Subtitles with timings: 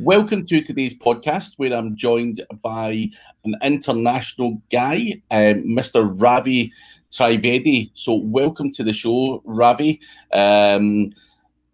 [0.00, 3.10] Welcome to today's podcast, where I'm joined by
[3.44, 6.10] an international guy, um, Mr.
[6.10, 6.72] Ravi
[7.12, 7.90] Trivedi.
[7.92, 10.00] So, welcome to the show, Ravi.
[10.32, 11.12] Um,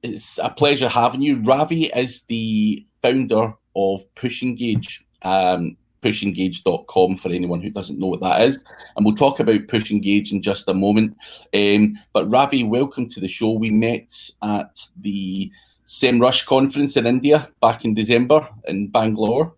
[0.02, 1.40] it's a pleasure having you.
[1.42, 5.06] Ravi is the founder of Push Engage.
[5.22, 8.64] Um, pushengage.com for anyone who doesn't know what that is.
[8.96, 11.16] And we'll talk about Push Engage in just a moment.
[11.54, 13.52] Um, but Ravi, welcome to the show.
[13.52, 14.12] We met
[14.42, 15.50] at the
[15.86, 19.54] SEMrush conference in India back in December in Bangalore.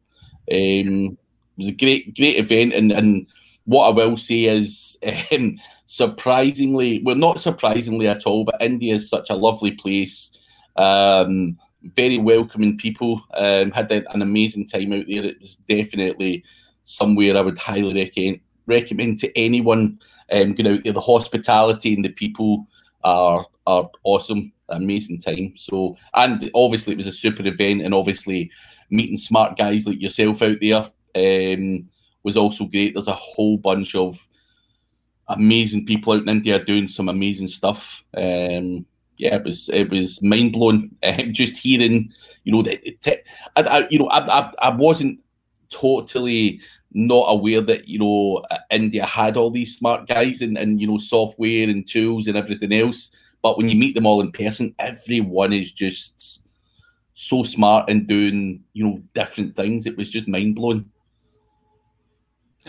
[0.51, 2.75] Um, it was a great, great event.
[2.75, 3.27] And, and
[3.65, 4.97] what I will say is,
[5.33, 10.30] um, surprisingly, well, not surprisingly at all, but India is such a lovely place.
[10.77, 13.23] Um, very welcoming people.
[13.35, 15.24] Um, had an amazing time out there.
[15.24, 16.45] It was definitely
[16.85, 19.99] somewhere I would highly recommend recommend to anyone
[20.30, 20.93] um, going out there.
[20.93, 22.66] The hospitality and the people
[23.02, 25.55] are are awesome, amazing time.
[25.57, 28.51] So, and obviously it was a super event, and obviously
[28.91, 31.89] meeting smart guys like yourself out there um,
[32.23, 32.95] was also great.
[32.95, 34.27] There's a whole bunch of
[35.29, 38.02] amazing people out in India doing some amazing stuff.
[38.16, 38.87] Um,
[39.19, 40.95] yeah, it was it was mind blowing.
[41.03, 42.13] Um, just hearing,
[42.45, 43.25] you know, that
[43.57, 45.21] I, I, you know, I, I, I wasn't
[45.71, 46.60] totally
[46.93, 50.99] not aware that you know India had all these smart guys and and you know
[50.99, 53.10] software and tools and everything else.
[53.43, 56.43] But when you meet them all in person, everyone is just
[57.15, 59.87] so smart and doing you know different things.
[59.87, 60.85] It was just mind blowing.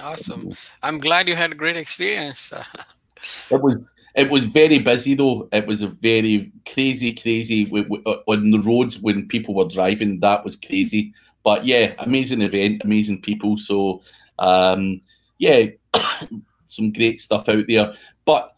[0.02, 0.52] Awesome!
[0.84, 2.54] I'm glad you had a great experience.
[3.52, 3.78] it was
[4.16, 5.48] it was very busy though.
[5.52, 7.70] It was a very crazy, crazy
[8.06, 10.20] uh, on the roads when people were driving.
[10.20, 11.14] That was crazy.
[11.44, 13.58] But yeah, amazing event, amazing people.
[13.58, 14.02] So
[14.40, 15.02] um,
[15.38, 15.68] yeah,
[16.68, 17.94] some great stuff out there.
[18.26, 18.54] But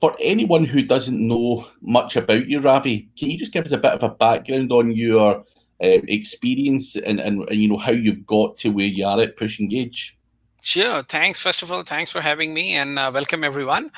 [0.00, 3.78] for anyone who doesn't know much about you, Ravi, can you just give us a
[3.78, 5.44] bit of a background on your
[5.82, 9.36] uh, experience and, and, and you know how you've got to where you are at
[9.36, 10.16] Push Engage?
[10.62, 11.02] Sure.
[11.02, 11.40] Thanks.
[11.40, 13.90] First of all, thanks for having me and uh, welcome everyone.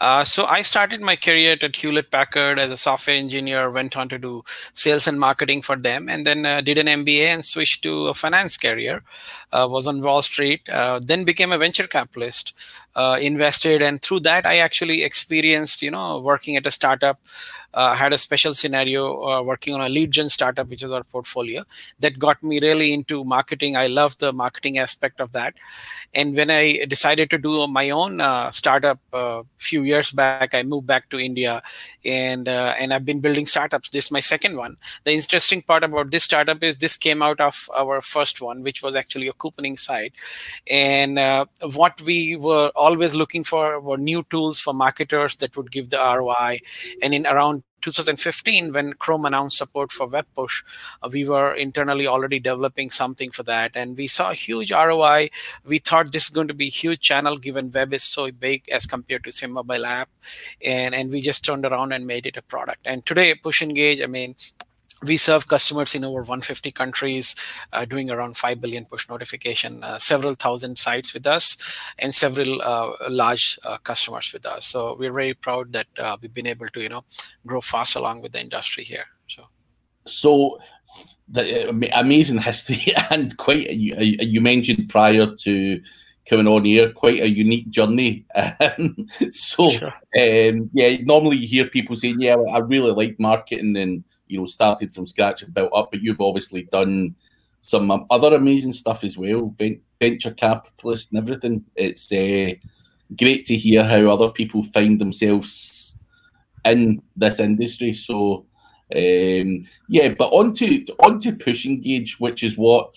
[0.00, 4.08] Uh, so, I started my career at Hewlett Packard as a software engineer, went on
[4.10, 7.82] to do sales and marketing for them, and then uh, did an MBA and switched
[7.84, 9.02] to a finance career.
[9.52, 12.52] Uh, was on Wall Street, uh, then became a venture capitalist,
[12.96, 17.18] uh, invested, and through that, I actually experienced, you know, working at a startup
[17.74, 21.04] uh, had a special scenario uh, working on a lead gen startup, which is our
[21.04, 21.62] portfolio,
[22.00, 23.76] that got me really into marketing.
[23.76, 25.54] I love the marketing aspect of that.
[26.12, 30.54] And when I decided to do my own uh, startup a uh, few years back,
[30.54, 31.62] I moved back to India,
[32.04, 33.90] and uh, and I've been building startups.
[33.90, 34.76] This is my second one.
[35.04, 38.82] The interesting part about this startup is this came out of our first one, which
[38.82, 40.12] was actually a couponing site.
[40.68, 41.20] And
[41.74, 46.60] what we were always looking for new tools for marketers that would give the ROI.
[47.02, 50.62] And in around 2015 when chrome announced support for web push
[51.02, 53.72] uh, we were internally already developing something for that.
[53.74, 55.30] And we saw a huge roi
[55.64, 58.68] we thought this is going to be a huge channel given web is so big
[58.68, 60.10] as compared to say mobile app.
[60.64, 62.82] And and we just turned around and made it a product.
[62.84, 64.34] And today push engage i mean
[65.02, 67.34] we serve customers in over 150 countries
[67.72, 71.56] uh, doing around 5 billion push notification uh, several thousand sites with us
[71.98, 74.66] and several uh, large uh, customers with us.
[74.66, 77.04] So we're very proud that uh, we've been able to you know
[77.46, 79.44] grow fast along with the industry here so.
[80.06, 80.58] So
[81.28, 85.82] the amazing history and quite you, you mentioned prior to
[86.26, 88.26] coming on here quite a unique journey.
[89.30, 89.94] So sure.
[90.18, 94.46] um, yeah normally you hear people saying yeah i really like marketing and you know
[94.46, 97.14] started from scratch and built up, but you've obviously done
[97.62, 99.54] some um, other amazing stuff as well,
[100.00, 101.64] venture capitalist and everything.
[101.76, 102.54] It's uh,
[103.18, 105.94] great to hear how other people find themselves
[106.64, 107.92] in this industry.
[107.92, 108.46] So
[108.94, 112.96] um, yeah, but onto onto Push Engage, which is what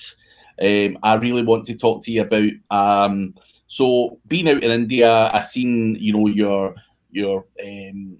[0.62, 2.52] um, I really want to talk to you about.
[2.72, 3.36] Um,
[3.68, 6.76] so being out in India, I seen you know your
[7.12, 8.18] your um,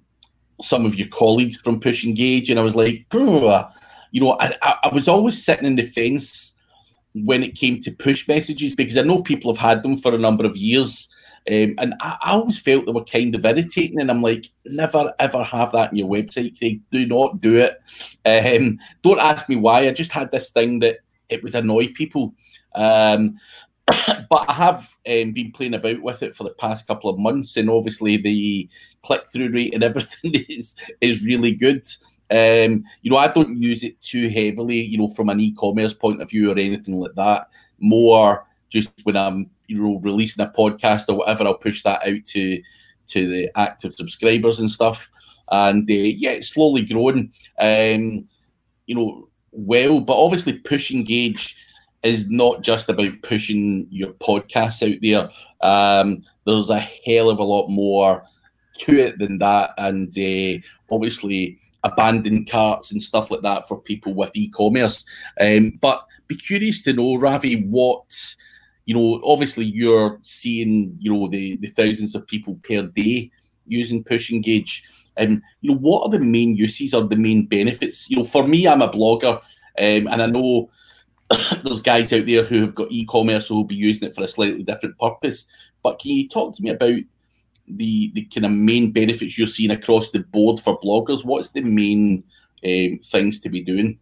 [0.62, 4.90] some of your colleagues from Push Engage, and I was like, you know, I, I
[4.94, 6.54] was always sitting in the fence
[7.14, 10.20] when it came to push messages because I know people have had them for a
[10.20, 11.10] number of years.
[11.50, 15.14] Um, and I, I, always felt they were kind of irritating, and I'm like, never
[15.20, 17.78] ever have that in your website, They Do not do it.
[18.26, 19.88] Um, don't ask me why.
[19.88, 22.34] I just had this thing that it would annoy people.
[22.76, 23.38] Um,
[24.30, 27.58] but I have um, been playing about with it for the past couple of months,
[27.58, 28.70] and obviously the
[29.04, 31.86] click through rate and everything is is really good.
[32.32, 36.22] Um, you know, I don't use it too heavily, you know, from an e-commerce point
[36.22, 37.50] of view or anything like that.
[37.80, 42.26] More just when I'm you know releasing a podcast or whatever, I'll push that out
[42.26, 42.62] to
[43.08, 45.10] to the active subscribers and stuff.
[45.52, 47.34] And uh, yeah, it's slowly growing.
[47.60, 48.28] Um,
[48.86, 50.00] you know, well.
[50.00, 51.56] But obviously, Push Engage
[52.04, 55.30] is not just about pushing your podcasts out there.
[55.62, 58.24] Um, there's a hell of a lot more
[58.80, 60.62] to it than that, and uh,
[60.94, 65.04] obviously abandoned carts and stuff like that for people with e-commerce.
[65.40, 68.04] Um, but be curious to know, Ravi, what
[68.86, 69.22] you know.
[69.24, 73.32] Obviously, you're seeing you know the the thousands of people per day
[73.66, 74.84] using Push Engage.
[75.18, 78.10] Um, you know, what are the main uses or the main benefits?
[78.10, 79.42] You know, for me, I'm a blogger, um,
[79.78, 80.70] and I know
[81.64, 84.28] there's guys out there who have got e-commerce who will be using it for a
[84.28, 85.46] slightly different purpose.
[85.82, 87.00] But can you talk to me about
[87.68, 91.26] the the kind of main benefits you're seeing across the board for bloggers?
[91.26, 92.24] What's the main
[92.66, 94.00] um, things to be doing?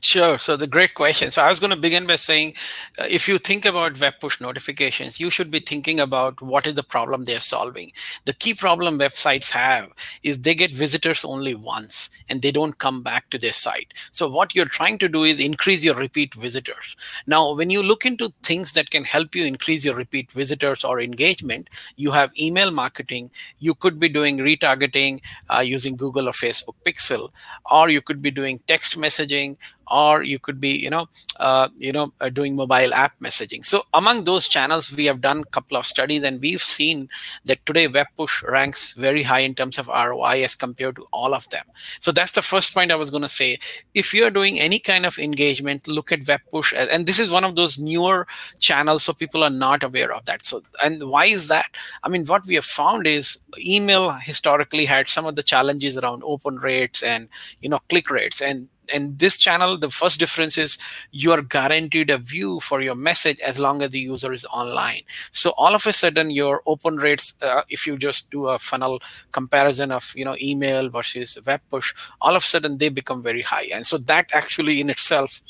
[0.00, 0.38] Sure.
[0.38, 1.30] So the great question.
[1.30, 2.54] So I was going to begin by saying,
[2.98, 6.74] uh, if you think about web push notifications, you should be thinking about what is
[6.74, 7.92] the problem they're solving.
[8.24, 9.90] The key problem websites have
[10.22, 13.92] is they get visitors only once and they don't come back to their site.
[14.10, 16.96] So what you're trying to do is increase your repeat visitors.
[17.26, 21.00] Now, when you look into things that can help you increase your repeat visitors or
[21.00, 23.30] engagement, you have email marketing.
[23.58, 25.20] You could be doing retargeting
[25.54, 27.30] uh, using Google or Facebook Pixel,
[27.70, 29.56] or you could be doing text messaging
[29.90, 31.08] or you could be you know
[31.40, 33.64] uh, you know uh, doing mobile app messaging.
[33.64, 37.08] So among those channels we have done a couple of studies and we've seen
[37.44, 41.34] that today web push ranks very high in terms of roi as compared to all
[41.34, 41.64] of them.
[42.00, 43.58] So that's the first point i was going to say.
[43.94, 47.44] If you're doing any kind of engagement look at web push and this is one
[47.44, 48.26] of those newer
[48.58, 50.42] channels so people are not aware of that.
[50.42, 51.66] So and why is that?
[52.02, 56.22] I mean what we have found is email historically had some of the challenges around
[56.24, 57.28] open rates and
[57.60, 58.40] you know click rates.
[58.40, 60.78] And and this channel the first difference is
[61.10, 65.02] you are guaranteed a view for your message as long as the user is online.
[65.30, 69.00] So all of a sudden your open rates uh, if you just do a funnel
[69.32, 73.42] comparison of you know email versus web push all of a sudden they become very
[73.42, 73.68] high.
[73.72, 75.40] And so that actually in itself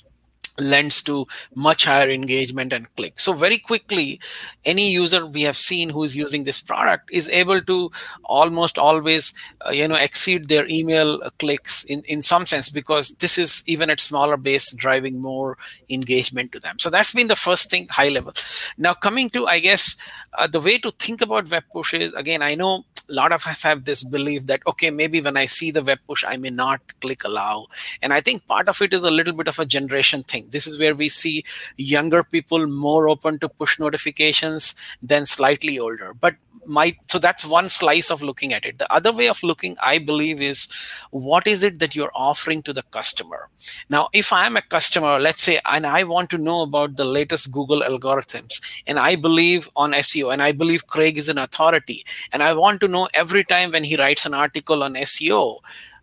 [0.61, 3.19] lends to much higher engagement and click.
[3.19, 4.21] So very quickly
[4.65, 7.91] any user we have seen who is using this product is able to
[8.25, 9.33] almost always
[9.67, 13.91] uh, you know exceed their email clicks in in some sense because this is even
[13.91, 15.57] at smaller base driving more
[15.91, 16.79] engagement to them.
[16.79, 18.33] So that's been the first thing high level.
[18.77, 19.97] Now coming to i guess
[20.39, 23.47] uh, the way to think about web push is again i know a lot of
[23.47, 26.51] us have this belief that okay maybe when i see the web push i may
[26.51, 27.67] not click allow.
[28.03, 30.47] And i think part of it is a little bit of a generation thing.
[30.51, 31.45] This is where we see
[31.77, 36.15] younger people more open to push notifications than slightly older.
[36.15, 36.35] But
[36.69, 38.79] my so that's one slice of looking at it.
[38.79, 40.69] The other way of looking i believe is
[41.11, 43.49] what is it that you're offering to the customer?
[43.89, 47.53] Now if i'm a customer let's say and i want to know about the latest
[47.53, 52.43] google algorithms and i believe on seo and i believe craig is an authority and
[52.43, 55.59] i want to know every time when he writes an article on seo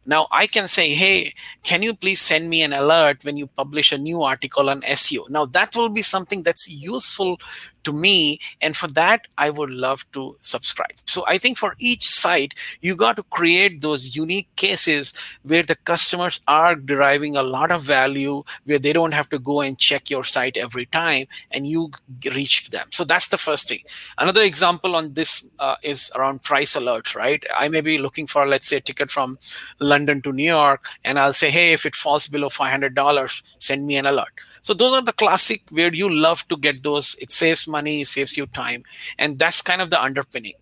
[0.06, 1.33] now I can say, hey,
[1.63, 5.30] can you please send me an alert when you publish a new article on SEO?
[5.30, 7.39] Now that will be something that's useful
[7.85, 10.93] to me and for that i would love to subscribe.
[11.05, 15.75] So i think for each site you got to create those unique cases where the
[15.75, 20.09] customers are deriving a lot of value where they don't have to go and check
[20.09, 21.91] your site every time and you
[22.33, 22.87] reach them.
[22.91, 23.83] So that's the first thing.
[24.17, 27.43] Another example on this uh, is around price alerts right?
[27.55, 29.37] I may be looking for let's say a ticket from
[29.79, 33.95] london to new york and i'll say hey if it falls below $500 send me
[33.97, 34.33] an alert
[34.65, 37.16] so those are the classic where you love to get those.
[37.21, 38.83] It saves money, saves you time,
[39.19, 40.56] and that's kind of the underpinning.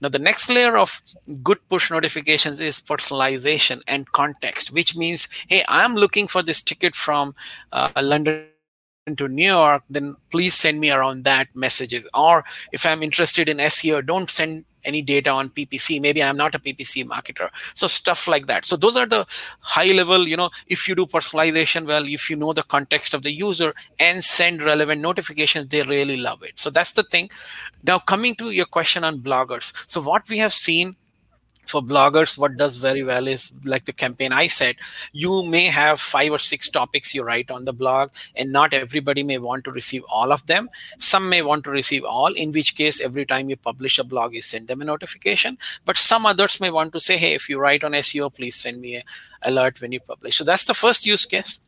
[0.00, 1.02] Now, the next layer of
[1.42, 6.94] good push notifications is personalization and context, which means, hey, I'm looking for this ticket
[6.94, 7.34] from
[7.70, 8.46] uh, London
[9.14, 12.08] to New York, then please send me around that messages.
[12.14, 16.54] Or if I'm interested in SEO, don't send any data on ppc maybe i'm not
[16.54, 17.48] a ppc marketer.
[17.74, 18.64] So stuff like that.
[18.64, 19.26] So those are the
[19.60, 23.22] high level you know if you do personalization well if you know the context of
[23.22, 26.58] the user and send relevant notifications they really love it.
[26.58, 27.30] So that's the thing.
[27.84, 29.72] Now coming to your question on bloggers.
[29.88, 30.96] So what we have seen
[31.66, 34.74] for bloggers what does very well is like the campaign i said
[35.12, 39.22] you may have five or six topics you write on the blog and not everybody
[39.22, 40.68] may want to receive all of them.
[40.98, 44.34] Some may want to receive all in which case every time you publish a blog
[44.34, 45.58] you send them a notification.
[45.84, 48.80] But some others may want to say hey if you write on seo please send
[48.80, 49.02] me an
[49.42, 50.36] alert when you publish.
[50.36, 51.60] So that's the first use case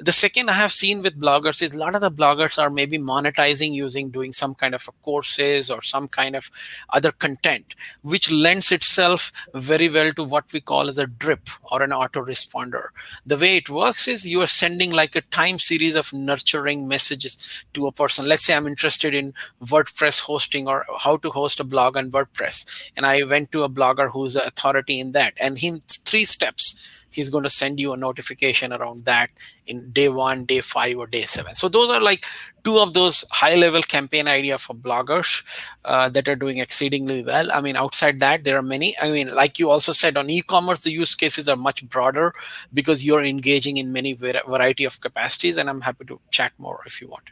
[0.00, 2.98] the second i have seen with bloggers is a lot of the bloggers are maybe
[2.98, 6.50] monetizing using doing some kind of courses or some kind of
[6.90, 11.82] other content which lends itself very well to what we call as a drip or
[11.82, 12.88] an autoresponder.
[13.26, 17.64] The way it works is you are sending like a time series of nurturing messages
[17.74, 18.26] to a person.
[18.26, 22.90] Let's say i'm interested in wordpress hosting or how to host a blog on wordpress.
[22.96, 25.34] And i went to a blogger who's an authority in that.
[25.40, 29.30] And in three steps he's going to send you a notification around that
[29.66, 31.54] in day one day five or day seven.
[31.54, 32.24] So those are like
[32.64, 35.42] two of those high level campaign idea for bloggers
[35.84, 37.50] uh, that are doing exceedingly well.
[37.52, 38.96] I mean outside that there are many.
[39.00, 42.32] I mean like you also said on e-commerce the use cases are much broader
[42.72, 47.00] because you're engaging in many variety of capacities and i'm happy to chat more if
[47.00, 47.30] you want.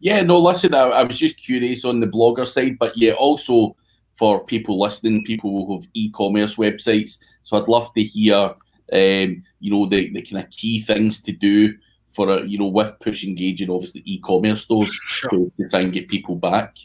[0.00, 3.76] Yeah no listen I, I was just curious on the blogger side but yeah also
[4.18, 7.18] for people listening, people who have e-commerce websites.
[7.44, 8.52] So I'd love to hear,
[8.92, 11.74] um, you know, the, the kind of key things to do
[12.08, 15.30] for a, you know, with push engaging obviously e-commerce stores sure.
[15.30, 16.76] to, to try and get people back.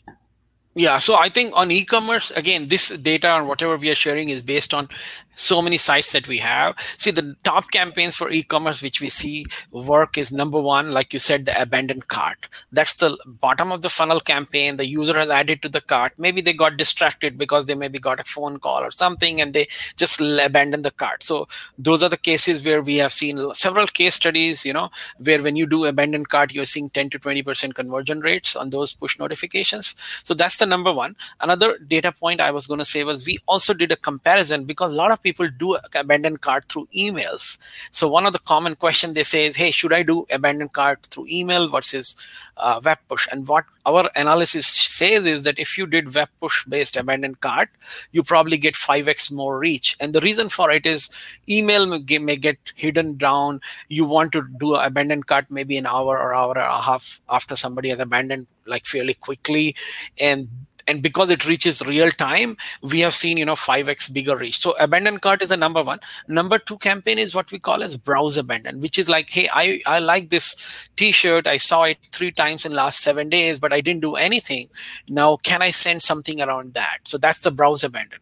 [0.75, 4.41] Yeah, so I think on e-commerce, again, this data and whatever we are sharing is
[4.41, 4.89] based on
[5.35, 6.75] so many sites that we have.
[6.97, 11.19] See, the top campaigns for e-commerce which we see work is number one, like you
[11.19, 12.47] said, the abandoned cart.
[12.71, 14.75] That's the bottom of the funnel campaign.
[14.75, 16.13] The user has added to the cart.
[16.17, 19.67] Maybe they got distracted because they maybe got a phone call or something, and they
[19.97, 21.23] just abandoned the cart.
[21.23, 21.47] So
[21.77, 24.65] those are the cases where we have seen several case studies.
[24.65, 28.19] You know, where when you do abandoned cart, you're seeing 10 to 20 percent conversion
[28.19, 29.95] rates on those push notifications.
[30.23, 31.15] So that's the number one.
[31.41, 34.91] Another data point I was going to say was we also did a comparison because
[34.91, 37.57] a lot of people do abandoned cart through emails.
[37.91, 41.07] So one of the common questions they say is, "Hey, should I do abandoned cart
[41.09, 42.15] through email versus
[42.57, 46.65] uh, web push?" And what our analysis says is that if you did web push
[46.65, 47.69] based abandoned cart,
[48.11, 49.95] you probably get 5x more reach.
[49.99, 51.09] And the reason for it is
[51.49, 53.61] email may, may get hidden down.
[53.89, 57.55] You want to do abandoned cart maybe an hour or hour and a half after
[57.55, 59.75] somebody has abandoned like fairly quickly
[60.19, 60.47] and
[60.87, 64.59] and because it reaches real time we have seen you know 5x bigger reach.
[64.59, 65.99] So abandoned cart is the number one.
[66.27, 69.79] Number two campaign is what we call as browse abandon which is like hey i
[69.85, 71.47] i like this t-shirt.
[71.47, 74.69] I saw it three times in last seven days but i didn't do anything.
[75.09, 76.99] Now can i send something around that?
[77.05, 78.19] So that's the browse abandon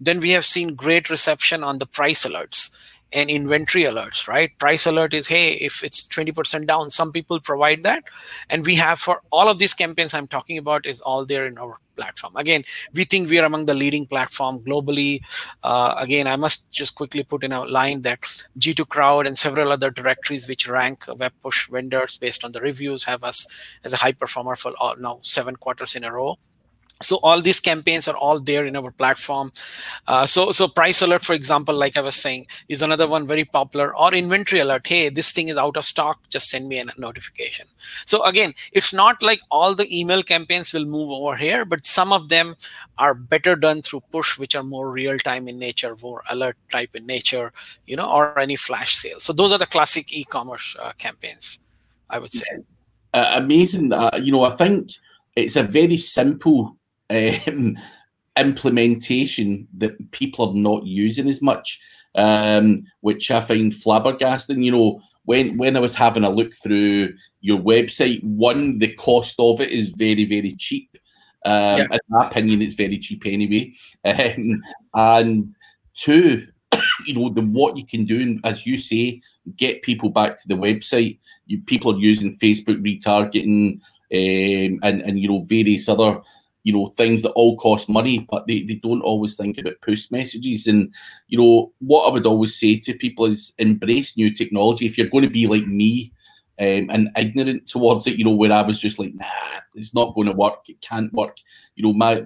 [0.00, 2.70] then we have seen great reception on the price alerts
[3.14, 4.50] and inventory alerts, right?
[4.58, 8.02] Price alert is, hey, if it's 20% down, some people provide that.
[8.50, 11.56] And we have for all of these campaigns I'm talking about is all there in
[11.56, 12.34] our platform.
[12.34, 15.20] Again, we think we are among the leading platform globally.
[15.62, 18.20] Uh, again, I must just quickly put in a line that
[18.58, 23.04] G2 Crowd and several other directories which rank web push vendors based on the reviews
[23.04, 23.46] have us
[23.84, 26.36] as a high performer for all, now seven quarters in a row
[27.04, 29.52] so all these campaigns are all there in our platform.
[30.06, 33.44] Uh, so so price alert for example like i was saying is another one very
[33.44, 33.96] popular.
[33.96, 34.86] Or inventory alert.
[34.86, 36.20] Hey this thing is out of stock.
[36.30, 37.66] Just send me a notification.
[38.04, 42.12] So again it's not like all the email campaigns will move over here but some
[42.12, 42.56] of them
[42.98, 46.94] are better done through push which are more real time in nature more alert type
[46.94, 47.52] in nature
[47.86, 51.60] you know or any flash sales so those are the classic e-commerce uh, campaigns
[52.10, 52.46] i would say.
[53.12, 54.90] Uh, amazing uh, you know i think
[55.36, 56.76] it's a very simple
[57.10, 57.78] um,
[58.36, 61.80] implementation that people are not using as much,
[62.16, 64.64] um, which I find flabbergasting.
[64.64, 69.36] You know, when when I was having a look through your website, one, the cost
[69.38, 70.90] of it is very very cheap.
[71.46, 71.86] Um, yeah.
[71.92, 73.72] In my opinion, it's very cheap anyway.
[74.04, 74.62] Um,
[74.94, 75.54] and
[75.94, 76.46] two,
[77.06, 79.20] you know, the what you can do, as you say,
[79.56, 81.18] get people back to the website.
[81.46, 83.80] You, people are using Facebook retargeting
[84.12, 86.20] um, and and you know various other
[86.64, 90.10] you know things that all cost money but they, they don't always think about push
[90.10, 90.92] messages and
[91.28, 95.08] you know what i would always say to people is embrace new technology if you're
[95.08, 96.12] going to be like me
[96.58, 100.14] um, and ignorant towards it you know where i was just like nah it's not
[100.14, 101.36] going to work it can't work
[101.76, 102.24] you know my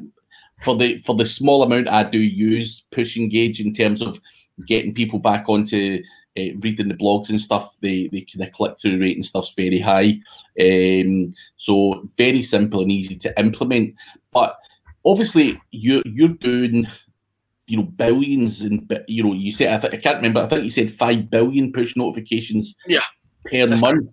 [0.63, 4.21] for the for the small amount i do use push engage in terms of
[4.67, 6.03] getting people back onto
[6.39, 9.55] uh, reading the blogs and stuff, the the kind of click through rate and stuff's
[9.55, 10.19] very high.
[10.61, 13.95] Um, so very simple and easy to implement.
[14.39, 14.57] But
[15.05, 16.87] obviously, you're you're doing
[17.67, 20.43] you know billions and you know you said I, th- I can't remember.
[20.43, 22.75] I think you said five billion push notifications.
[22.87, 23.05] Yeah.
[23.51, 24.11] Per month.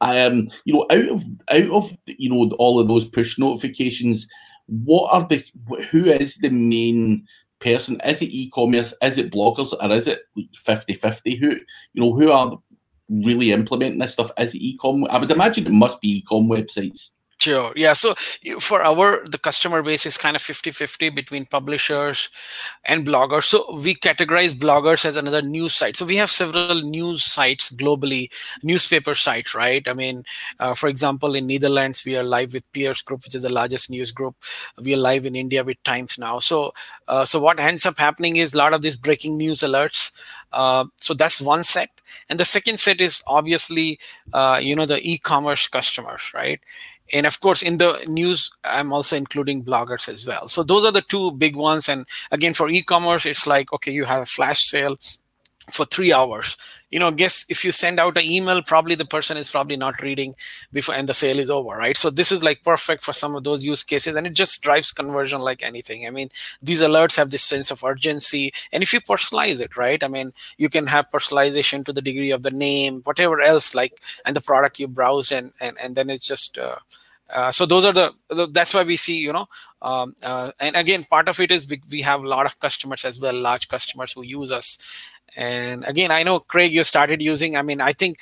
[0.00, 4.26] Um, you know, out of out of you know all of those push notifications,
[4.66, 5.44] what are the
[5.90, 7.26] who is the main
[7.60, 8.00] person?
[8.04, 8.92] Is it e-commerce?
[9.02, 9.72] Is it bloggers?
[9.80, 10.20] Or is it
[10.66, 11.38] 50-50?
[11.38, 12.58] Who you know who are
[13.08, 14.32] really implementing this stuff?
[14.38, 15.06] Is it e-com?
[15.10, 17.10] I would imagine it must be e-com websites.
[17.40, 17.72] Sure.
[17.74, 17.94] Yeah.
[17.94, 18.14] So
[18.60, 22.28] for our the customer base is kind of 50-50 between publishers
[22.84, 23.44] and bloggers.
[23.44, 25.96] So we categorize bloggers as another news site.
[25.96, 28.28] So we have several news sites globally,
[28.62, 29.88] newspaper sites, right?
[29.88, 30.24] I mean,
[30.58, 34.10] uh, for example, in Netherlands, we are live with Persgroep, which is the largest news
[34.10, 34.36] group.
[34.82, 36.40] We are live in India with Times Now.
[36.40, 36.72] So
[37.08, 40.12] uh, so what ends up happening is a lot of these breaking news alerts.
[40.52, 41.88] Uh, so that's one set
[42.28, 44.00] and the second set is obviously
[44.32, 46.58] uh, you know the e-commerce customers right
[47.12, 50.48] and of course in the news i'm also including bloggers as well.
[50.48, 51.88] So those are the two big ones.
[51.88, 54.96] And again for e-commerce it's like okay you have a flash sale
[55.70, 56.56] for three hours.
[56.90, 60.00] You know guess if you send out an email probably the person is probably not
[60.02, 60.34] reading
[60.72, 61.96] before and the sale is over right?
[61.96, 64.16] So this is like perfect for some of those use cases.
[64.16, 66.06] And it just drives conversion like anything.
[66.06, 66.30] I mean
[66.62, 68.52] these alerts have this sense of urgency.
[68.72, 70.02] And if you personalize it right?
[70.02, 74.00] I mean you can have personalization to the degree of the name whatever else like
[74.24, 76.76] and the product you browse and and, and then it's just uh,
[77.32, 78.12] uh, so those are the
[78.52, 79.48] that's why we see you know
[79.82, 83.04] um, uh, and again part of it is we, we have a lot of customers
[83.04, 84.78] as well large customers who use us.
[85.36, 88.18] And again i know craig you started using i mean i think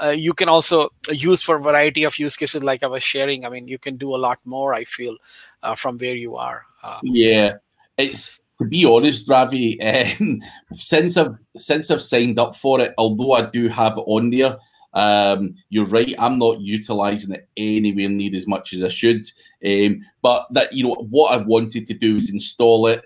[0.00, 3.44] uh, you can also use for a variety of use cases like i was sharing.
[3.44, 5.16] I mean you can do a lot more i feel
[5.64, 6.64] uh, from where you are.
[6.84, 7.54] Uh, yeah.
[7.98, 9.80] It's to be honest ravi
[10.20, 10.40] um,
[10.74, 14.56] since i've since i've signed up for it although i do have it on there
[14.94, 16.14] um, you're right.
[16.18, 19.26] I'm not utilizing it anywhere near as much as I should.
[19.64, 23.04] Um, but that you know what I wanted to do is install it,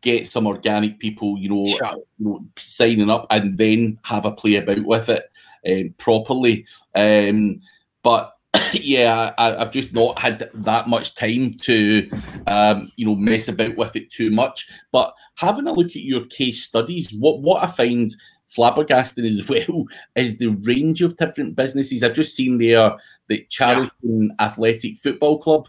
[0.00, 1.98] get some organic people, you know, sure.
[2.18, 5.24] you know signing up, and then have a play about with it
[5.68, 6.66] um, properly.
[6.94, 7.60] Um,
[8.02, 8.32] but
[8.72, 12.10] yeah, I, have just not had that much time to,
[12.46, 14.68] um, you know, mess about with it too much.
[14.92, 18.14] But having a look at your case studies, what what I find
[18.48, 19.84] flabbergasted as well
[20.14, 22.02] is the range of different businesses.
[22.02, 22.96] I've just seen there
[23.28, 23.90] the Charlton
[24.38, 24.46] yeah.
[24.46, 25.68] Athletic Football Club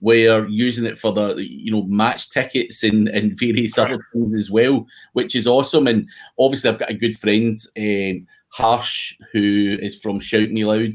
[0.00, 4.50] where using it for the you know match tickets and, and various other things as
[4.50, 5.86] well, which is awesome.
[5.86, 6.08] And
[6.38, 10.94] obviously, I've got a good friend, um, Harsh, who is from Shout Me Loud.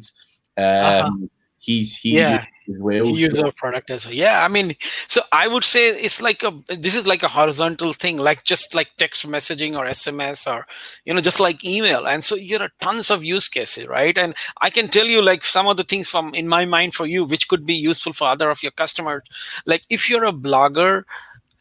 [0.58, 1.04] Uh-huh.
[1.06, 1.28] Um, uh-huh.
[1.64, 3.06] He's he yeah well.
[3.06, 4.14] He uses our product as well.
[4.14, 4.76] Yeah, I mean,
[5.08, 8.76] so I would say it's like a this is like a horizontal thing, like just
[8.76, 10.66] like text messaging or SMS or
[11.06, 12.06] you know just like email.
[12.06, 14.18] And so you know tons of use cases, right?
[14.18, 17.06] And I can tell you like some of the things from in my mind for
[17.06, 19.22] you, which could be useful for other of your customers.
[19.66, 21.04] Like if you're a blogger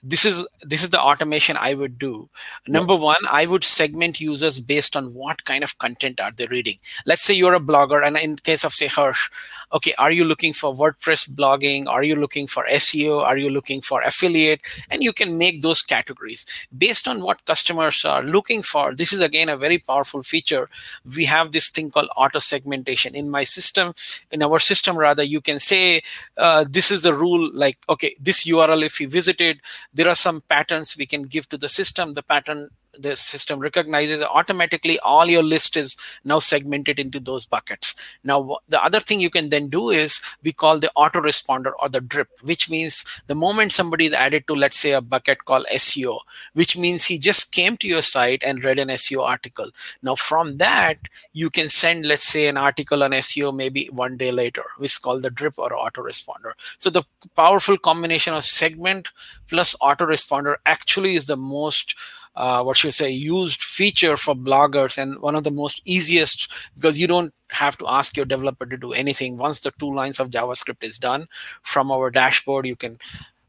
[0.02, 2.28] this is this is the automation i would do
[2.66, 6.76] number one i would segment users based on what kind of content are they reading
[7.06, 9.30] let's say you're a blogger and in case of say harsh
[9.72, 11.86] okay are you looking for wordpress blogging?
[11.88, 14.60] Are you looking for seo are you looking for affiliate?
[14.90, 16.46] And you can make those categories.
[16.76, 20.68] Based on what customers are looking for this is again a very powerful feature.
[21.16, 23.14] We have this thing called auto segmentation.
[23.14, 23.92] In my system
[24.30, 26.02] in our system rather you can say
[26.36, 29.60] uh, this is the rule like okay this url if you visited
[29.92, 32.14] there are some patterns we can give to the system.
[32.14, 37.94] The pattern the system recognizes automatically all your list is now segmented into those buckets.
[38.22, 42.00] Now the other thing you can then do is we call the autoresponder or the
[42.00, 46.18] drip which means the moment somebody is added to let's say a bucket called seo
[46.52, 49.70] which means he just came to your site and read an seo article.
[50.02, 50.98] Now from that
[51.32, 54.98] you can send let's say an article on seo maybe one day later which is
[54.98, 56.52] called the drip or autoresponder.
[56.78, 57.04] So the
[57.36, 59.08] powerful combination of segment
[59.48, 61.94] plus autoresponder actually is the most
[62.34, 66.50] uh, what should I say used feature for bloggers and one of the most easiest
[66.76, 69.36] because you don't have to ask your developer to do anything.
[69.36, 71.26] Once the two lines of javascript is done
[71.62, 72.98] from our dashboard you can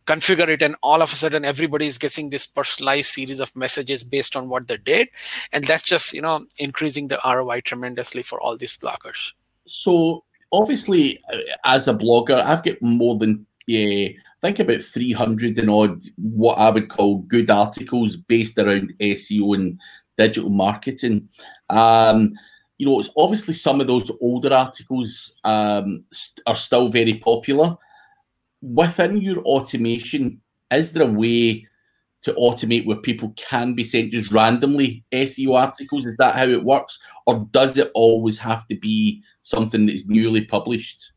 [0.05, 4.03] configure it and all of a sudden everybody is getting this personalized series of messages
[4.03, 5.07] based on what they did.
[5.53, 9.31] And that's just you know increasing the roi tremendously for all these bloggers.
[9.65, 14.07] So obviously uh, as a blogger i've got more than yeah
[14.43, 19.79] think about 300 and odd what I would call good articles based around SEO and
[20.17, 21.29] digital marketing.
[21.69, 22.33] Um,
[22.77, 27.77] you know, it's obviously some of those older articles um, st- are still very popular.
[28.61, 31.65] Within your automation, is there a way
[32.23, 36.05] to automate where people can be sent just randomly SEO articles?
[36.05, 36.99] Is that how it works?
[37.27, 41.12] Or does it always have to be something that's newly published?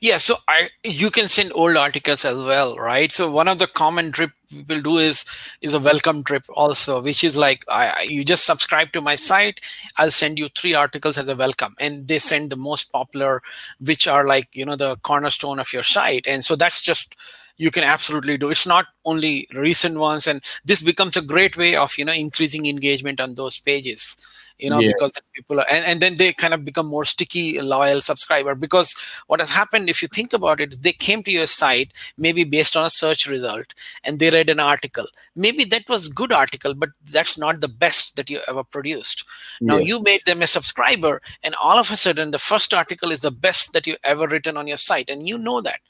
[0.00, 3.10] Yeah, so I you can send old articles as well, right?
[3.12, 5.24] So one of the common drip people do is
[5.62, 9.60] is a welcome drip also, which is like I you just subscribe to my site,
[9.96, 13.40] I'll send you three articles as a welcome, and they send the most popular,
[13.80, 17.14] which are like you know the cornerstone of your site, and so that's just
[17.56, 18.50] you can absolutely do.
[18.50, 22.66] It's not only recent ones and this becomes a great way of you know increasing
[22.66, 24.16] engagement on those pages
[24.62, 24.92] you know yeah.
[24.92, 28.54] because people are and, and then they kind of become more sticky loyal subscriber.
[28.54, 28.94] Because
[29.26, 32.76] what has happened if you think about it they came to your site maybe based
[32.76, 35.06] on a search result and they read an article.
[35.34, 39.24] Maybe that was good article but that's not the best that you ever produced.
[39.60, 39.84] Now yeah.
[39.84, 43.30] you made them a subscriber and all of a sudden the first article is the
[43.30, 45.80] best that you ever written on your site and you know that.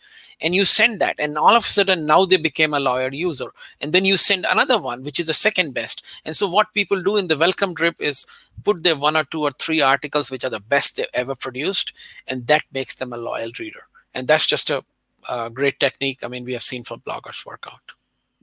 [0.40, 3.52] And you send that and all of a sudden now they became a loyal user.
[3.80, 6.20] And then you send another one which is the second best.
[6.24, 8.26] And so what people do in the welcome drip is
[8.64, 11.92] put their one or two or three articles which are the best they've ever produced
[12.26, 14.84] and that makes them a loyal reader and that's just a,
[15.28, 17.92] a great technique i mean we have seen for bloggers work out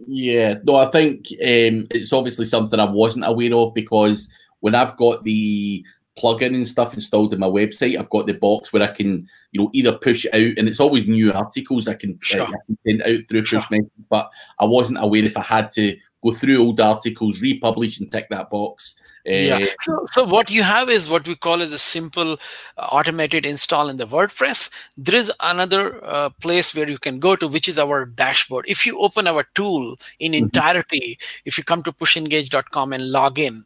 [0.08, 4.29] yeah no i think um, it's obviously something i wasn't aware of because
[4.60, 5.86] when I've got the
[6.17, 9.62] plugin and stuff installed in my website, I've got the box where I can, you
[9.62, 12.41] know, either push it out, and it's always new articles I can, sure.
[12.41, 13.62] uh, I can send out through push sure.
[13.71, 13.91] message.
[14.10, 14.29] But
[14.60, 18.49] I wasn't aware if I had to go through old articles, republish, and tick that
[18.49, 18.95] box.
[19.27, 19.65] Uh, yeah.
[19.82, 22.34] So, so what you have is what we call as a simple
[22.77, 24.69] uh, automated install in the WordPress.
[24.97, 28.65] There is another uh, place where you can go to, which is our dashboard.
[28.67, 30.45] If you open our tool in mm-hmm.
[30.45, 33.65] entirety, if you come to pushengage.com and log in,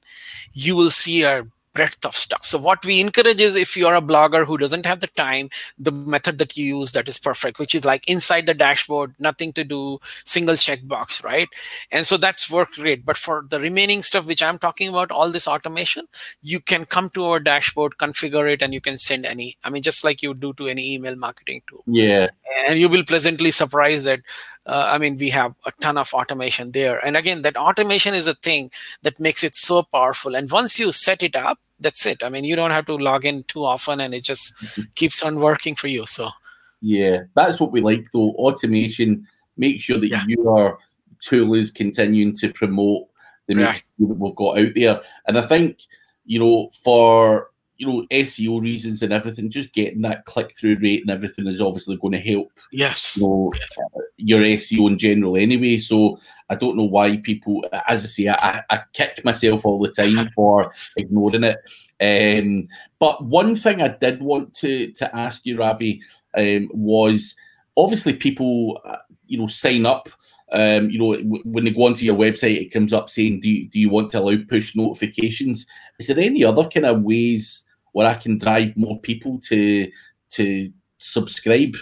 [0.54, 2.46] you will see our breadth of stuff.
[2.46, 5.92] So what we encourage is if you're a blogger who doesn't have the time, the
[5.92, 9.64] method that you use that is perfect, which is like inside the dashboard, nothing to
[9.64, 11.50] do, single checkbox, right?
[11.92, 13.06] And so that's worked great.
[13.06, 16.08] But for the remaining stuff which I'm talking about, all this automation,
[16.42, 19.58] you can come to our dashboard, configure it, and you can send any.
[19.64, 21.84] I mean, just like you do to any email marketing tool.
[21.88, 22.30] Yeah.
[22.68, 24.22] And you will pleasantly surprised that
[24.66, 27.04] uh, I mean, we have a ton of automation there.
[27.06, 28.72] And again, that automation is a thing
[29.02, 30.36] that makes it so powerful.
[30.36, 32.24] And once you set it up, that's it.
[32.24, 34.54] I mean, you don't have to log in too often and it just
[34.96, 36.06] keeps on working for you.
[36.06, 36.30] So,
[36.82, 38.32] yeah, that's what we like though.
[38.32, 40.24] Automation, make sure that yeah.
[40.28, 40.78] your
[41.22, 43.08] tool is continuing to promote
[43.48, 43.84] the right.
[44.00, 45.02] that we've got out there.
[45.28, 45.80] And I think,
[46.26, 51.02] you know, for you know SEO reasons and everything, just getting that click through rate
[51.02, 52.52] and everything is obviously going to help.
[52.72, 53.18] Yes.
[53.18, 53.78] You know, yes.
[53.96, 55.78] Uh, your SEO in general, anyway.
[55.78, 56.18] So
[56.50, 60.30] I don't know why people, as I say, I, I kick myself all the time
[60.36, 61.58] for ignoring it.
[62.00, 62.68] Um,
[63.00, 66.02] but one thing I did want to to ask you, Ravi,
[66.36, 67.36] um, was
[67.76, 70.10] obviously people, uh, you know, sign up
[70.54, 73.68] um, you know, when they go onto your website, it comes up saying, do you,
[73.70, 75.66] do you want to allow push notifications?
[76.00, 77.64] Is there any other kind of ways
[77.94, 79.92] where I can drive more people to
[80.32, 81.76] to subscribe?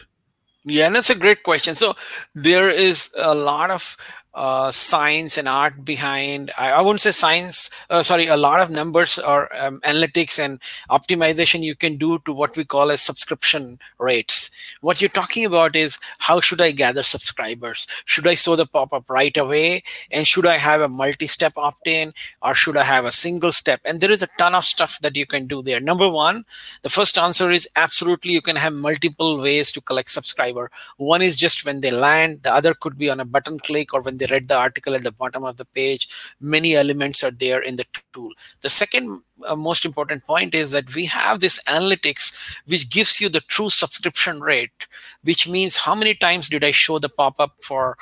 [0.63, 1.75] Yeah, and that's a great question.
[1.75, 1.95] So
[2.33, 3.97] there is a lot of
[4.33, 8.69] uh, science and art behind I, I wouldn't say science uh, sorry a lot of
[8.69, 13.79] numbers or um, analytics and optimization you can do to what we call as subscription
[13.99, 14.49] rates.
[14.79, 17.87] What you're talking about is how should i gather subscribers?
[18.05, 19.83] Should i show the pop-up right away?
[20.11, 23.81] And should i have a multi-step opt-in or should i have a single step?
[23.83, 25.81] And there is a ton of stuff that you can do there.
[25.81, 26.45] Number one
[26.83, 30.71] the first answer is absolutely you can have multiple ways to collect subscriber.
[30.97, 32.43] One is just when they land.
[32.43, 35.03] The other could be on a button click or when they read the article at
[35.03, 36.07] the bottom of the page
[36.39, 38.31] many elements are there in the tool.
[38.61, 43.29] The second uh, most important point is that we have this analytics which gives you
[43.29, 44.87] the true subscription rate
[45.23, 47.97] which means how many times did i show the pop-up for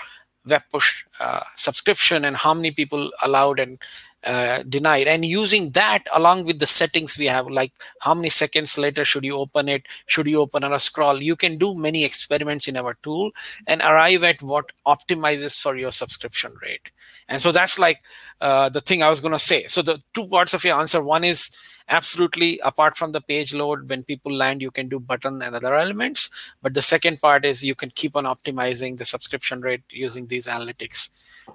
[0.46, 3.78] web push uh, subscription and how many people allowed and
[4.24, 5.08] uh, denied.
[5.08, 9.24] And using that along with the settings we have like how many seconds later should
[9.24, 9.84] you open it?
[10.08, 11.22] Should you open on a scroll?
[11.22, 13.32] You can do many experiments in our tool
[13.68, 16.92] and arrive at what optimizes for your subscription rate.
[17.30, 18.02] And so that's like
[18.42, 19.64] uh, the thing i was going to say.
[19.66, 21.50] So the two parts of your answer one is
[21.90, 25.76] absolutely apart from the page load when people land you can do button and other
[25.76, 26.30] elements
[26.62, 30.48] but the second part is you can keep on optimizing the subscription rate using these
[30.48, 31.10] analytics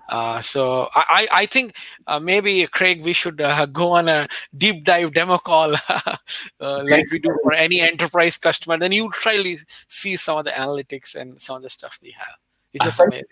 [0.09, 4.85] uh, so I, I think uh, maybe Craig, we should uh, go on a deep
[4.85, 6.17] dive demo call uh,
[6.61, 8.79] like we do for any enterprise customer.
[8.79, 12.37] Then you really see some of the analytics and some of the stuff we have.
[12.73, 13.25] It's just amazing.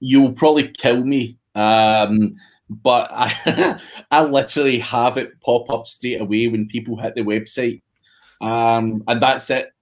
[0.00, 2.36] You'll probably kill me um,
[2.70, 7.82] but I, I literally have it pop up straight away when people hit the website,
[8.40, 9.72] um, and that's it.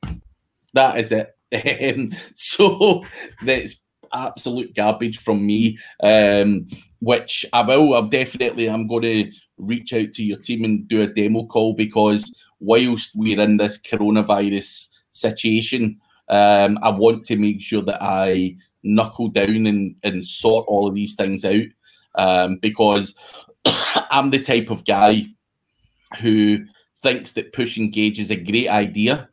[0.74, 1.32] That is it.
[1.54, 3.06] Um, so
[3.44, 3.76] that's
[4.12, 5.78] absolute garbage from me.
[6.02, 6.66] Um,
[7.00, 7.94] which I will.
[7.94, 8.68] I'm definitely.
[8.68, 13.12] I'm going to reach out to your team and do a demo call because whilst
[13.14, 19.66] we're in this coronavirus situation, um, I want to make sure that I knuckle down
[19.66, 21.66] and, and sort all of these things out
[22.16, 23.14] um, because
[24.10, 25.26] I'm the type of guy
[26.20, 26.64] who
[27.02, 29.28] thinks that push engage is a great idea,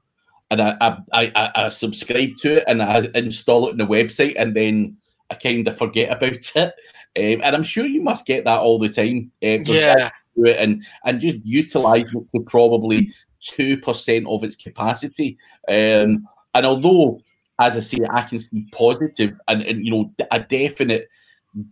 [0.51, 0.77] and I
[1.11, 4.97] I, I, I subscribe to it and I install it on the website, and then
[5.29, 6.73] I kind of forget about it.
[7.15, 9.31] Um, and I'm sure you must get that all the time.
[9.43, 10.09] Um, yeah.
[10.35, 15.37] It and and just utilize it to probably two percent of its capacity.
[15.67, 17.21] Um, and although,
[17.59, 21.07] as I say, I can see positive and, and you know a definite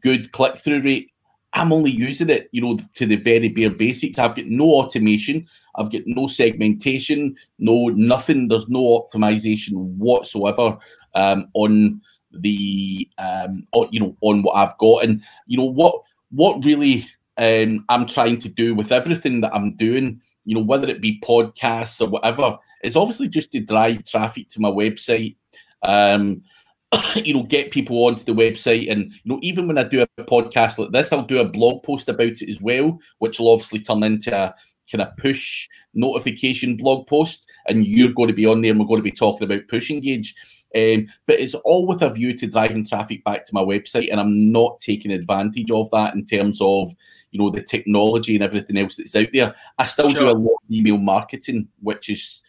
[0.02, 1.12] good click through rate.
[1.54, 4.18] I'm only using it, you know, to the very bare basics.
[4.18, 8.48] I've got no automation, I've got no segmentation, no nothing.
[8.48, 10.78] There's no optimization whatsoever
[11.14, 15.04] um, on the um, you know on what I've got.
[15.04, 17.06] And you know what what really
[17.38, 21.20] um, I'm trying to do with everything that I'm doing, you know, whether it be
[21.22, 25.36] podcasts or whatever, is obviously just to drive traffic to my website.
[25.84, 26.44] Um,
[27.16, 28.92] you know, get people onto the website.
[28.92, 31.84] And, you know, even when I do a podcast like this, I'll do a blog
[31.84, 34.54] post about it as well, which will obviously turn into a,
[34.92, 38.88] kind of push notification blog post, and you're going to be on there, and we're
[38.88, 40.36] going to be talking about push engage.
[40.76, 44.20] Um, but it's all with a view to driving traffic back to my website, and
[44.20, 46.94] I'm not taking advantage of that in terms of
[47.32, 49.56] you know the technology and everything else that's out there.
[49.78, 50.22] I still sure.
[50.22, 52.42] do a lot of email marketing, which is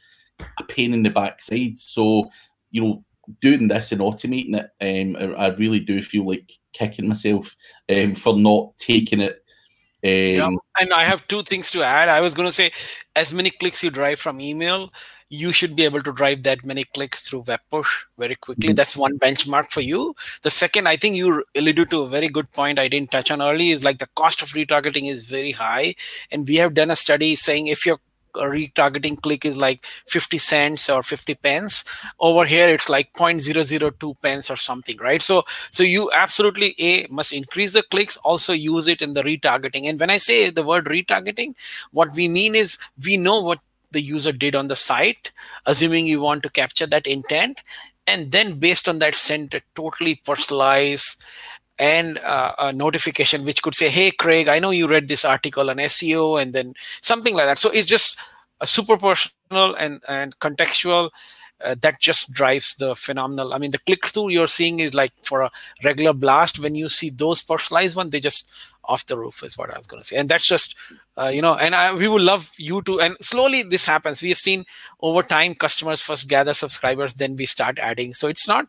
[0.58, 1.78] a pain in the backside.
[1.78, 2.28] So
[2.70, 3.04] you know,
[3.40, 7.54] doing this and automating it, um, I, I really do feel like kicking myself
[7.94, 9.42] um, for not taking it
[10.04, 10.48] um, yeah,
[10.80, 12.08] and I have two things to add.
[12.08, 12.72] I was going to say,
[13.14, 14.92] as many clicks you drive from email,
[15.28, 18.70] you should be able to drive that many clicks through web push very quickly.
[18.70, 18.74] Mm-hmm.
[18.74, 20.14] That's one benchmark for you.
[20.42, 23.40] The second, I think you alluded to a very good point I didn't touch on
[23.40, 25.94] early is like the cost of retargeting is very high.
[26.32, 28.00] And we have done a study saying if you're
[28.34, 31.84] retargeting click is like 50 cents or 50 pence.
[32.20, 35.22] Over here it's like 0.002 pence or something right?
[35.22, 39.88] So so you absolutely a must increase the clicks also use it in the retargeting.
[39.88, 41.54] And when i say the word retargeting
[41.90, 45.32] what we mean is we know what the user did on the site
[45.66, 47.62] assuming you want to capture that intent
[48.06, 51.22] and then based on that send a totally personalized
[51.82, 55.70] and uh, a notification which could say hey craig i know you read this article
[55.70, 57.58] on seo and then something like that.
[57.58, 58.18] So it's just
[58.60, 61.10] a super personal and and contextual
[61.64, 65.12] uh, that just drives the phenomenal i mean the click through you're seeing is like
[65.22, 65.50] for a
[65.84, 68.50] regular blast when you see those personalized one they just
[68.84, 70.74] off the roof is what i was going to say and that's just
[71.16, 74.30] uh, you know and I, we would love you to and slowly this happens we
[74.30, 74.64] have seen
[75.00, 78.66] over time customers first gather subscribers then we start adding so it's not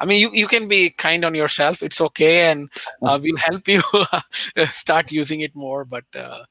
[0.00, 1.82] I mean, you, you can be kind on yourself.
[1.82, 2.70] It's okay, and
[3.02, 3.82] uh, we'll help you
[4.70, 5.84] start using it more.
[5.84, 6.44] But uh,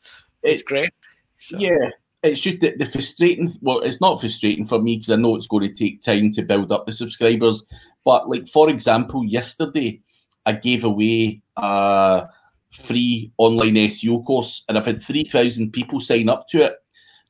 [0.44, 0.94] it's great.
[1.36, 1.58] So.
[1.58, 1.90] Yeah,
[2.24, 3.56] it's just the, the frustrating.
[3.62, 6.42] Well, it's not frustrating for me because I know it's going to take time to
[6.42, 7.64] build up the subscribers.
[8.06, 10.02] But like for example, yesterday
[10.46, 12.28] I gave away a
[12.72, 16.76] free online SEO course, and I've had three thousand people sign up to it.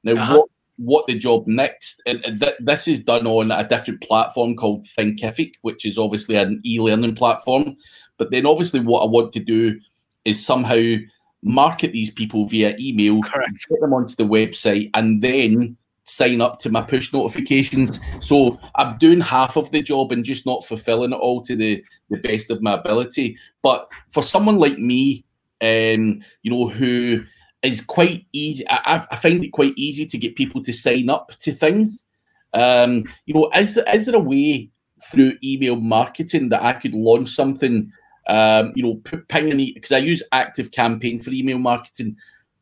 [0.03, 0.37] Now, uh-huh.
[0.37, 0.49] what
[0.79, 2.01] what the job next.
[2.05, 6.61] And, th- this is done on a different platform called Thinkific, which is obviously an
[6.65, 7.75] e-learning platform.
[8.17, 9.77] But then obviously what I want to do
[10.23, 10.95] is somehow
[11.41, 13.67] market these people via email, Correct.
[13.69, 17.99] get them onto the website, and then sign up to my push notifications.
[18.19, 21.83] So I'm doing half of the job and just not fulfilling it all to the,
[22.09, 23.37] the best of my ability.
[23.61, 25.23] But for someone like me,
[25.61, 27.23] um, you know, who
[27.61, 28.65] is quite easy.
[28.69, 32.05] I, I, find it quite easy to get people to sign up to things.
[32.53, 34.69] Um, you know, is is there a way
[35.11, 37.91] through email marketing that I could launch something?
[38.29, 42.15] Um, you know, put ping because I use Active Campaign for email marketing.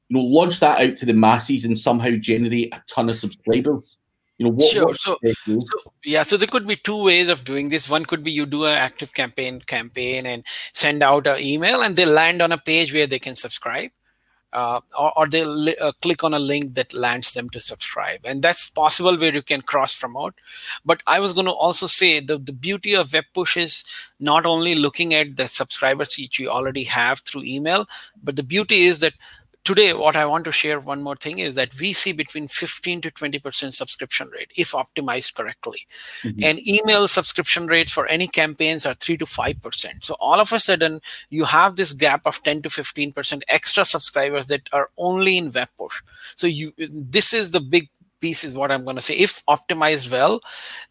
[0.10, 3.98] You know, launch that out to the masses and somehow generate a ton of subscribers.
[4.38, 4.86] You know, what, sure.
[4.86, 5.60] What so, so,
[6.06, 7.90] yeah, so there could be two ways of doing this.
[7.90, 11.96] One could be you do an active campaign campaign and send out an email, and
[11.96, 13.90] they land on a page where they can subscribe
[14.54, 18.20] uh, or, or they li- uh, click on a link that lands them to subscribe.
[18.24, 20.34] And that's possible where you can cross promote.
[20.86, 23.84] But i was going to also say the, the beauty of web push is
[24.20, 27.86] not only looking at the subscribers which you already have through email
[28.24, 29.14] but the beauty is that
[29.68, 33.02] today what i want to share one more thing is that we see between 15
[33.02, 35.82] to 20% subscription rate if optimized correctly.
[36.24, 36.44] Mm-hmm.
[36.44, 40.60] and email subscription rates for any campaigns are 3 to 5% so all of a
[40.60, 45.52] sudden you have this gap of 10 to 15% extra subscribers that are only in
[45.52, 46.02] web push
[46.38, 49.16] so you this is the big piece is what I'm going to say.
[49.16, 50.42] If optimized well,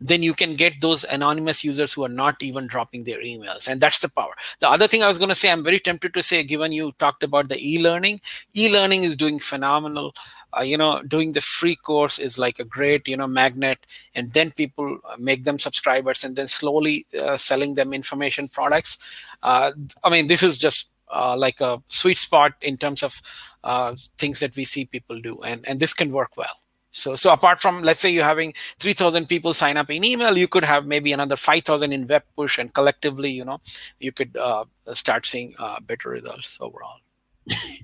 [0.01, 3.69] then you can get those anonymous users who are not even dropping their emails.
[3.69, 4.35] And that's the power.
[4.61, 6.93] The other thing I was going to say, I'm very tempted to say, given you
[6.99, 8.21] talked about the e learning,
[8.55, 10.15] e learning is doing phenomenal.
[10.57, 13.79] Uh, you know, doing the free course is like a great, you know, magnet.
[14.15, 18.99] And then people make them subscribers and then slowly uh, selling them information products.
[19.43, 23.21] Uh, I mean, this is just uh, like a sweet spot in terms of
[23.65, 25.41] uh, things that we see people do.
[25.43, 26.57] And, and this can work well.
[26.97, 30.49] So, so apart from let's say you're having 3,000 people sign up in email, you
[30.49, 33.61] could have maybe another 5,000 in web push, and collectively, you know,
[34.01, 36.97] you could uh, start seeing uh, better results overall.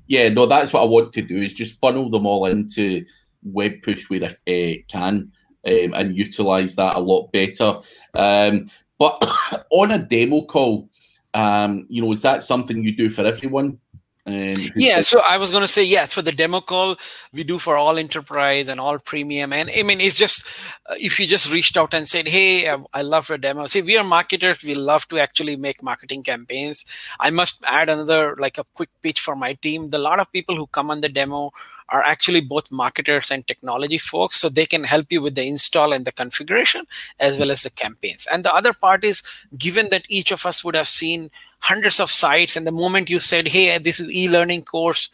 [0.07, 3.05] Yeah, no, that's what I want to do is just funnel them all into
[3.42, 5.31] web push where I uh, can
[5.66, 7.81] um, and utilize that a lot better.
[8.14, 9.22] Um, but
[9.70, 10.88] on a demo call,
[11.35, 13.79] um, you know, is that something you do for everyone?
[14.24, 16.96] And yeah, so I was going to say, yeah, for the demo call,
[17.32, 19.52] we do for all enterprise and all premium.
[19.52, 20.46] And I mean, it's just
[20.88, 23.66] uh, if you just reached out and said, hey, I, I love your demo.
[23.66, 24.62] See, we are marketers.
[24.62, 26.85] We love to actually make marketing campaigns.
[27.18, 29.90] I must add another, like a quick pitch for my team.
[29.90, 31.50] The lot of people who come on the demo
[31.88, 34.37] are actually both marketers and technology folks.
[34.37, 36.85] So they can help you with the install and the configuration
[37.18, 38.28] as well as the campaigns.
[38.32, 39.22] And the other part is
[39.58, 41.32] given that each of us would have seen
[41.62, 45.09] hundreds of sites and the moment you said hey this is e-learning course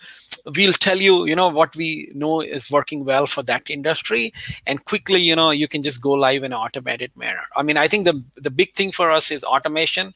[0.57, 4.33] we'll tell you you know what we know is working well for that industry
[4.67, 7.43] and quickly you know you can just go live in an automated manner.
[7.57, 10.15] I mean i think the the big thing for us is automation.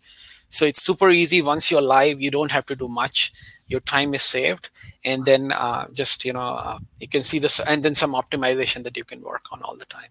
[0.48, 1.40] So it's super easy.
[1.40, 3.32] Once you're live you don't have to do much.
[3.68, 4.68] Your time is saved.
[5.02, 8.84] And then uh, just you know uh, you can see this and then some optimization
[8.84, 10.10] that you can work on all the time.